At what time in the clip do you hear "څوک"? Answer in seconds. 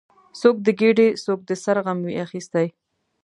0.39-0.55, 1.23-1.39